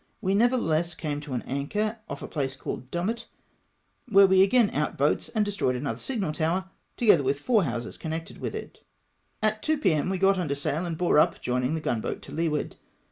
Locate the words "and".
5.29-5.45, 10.87-10.97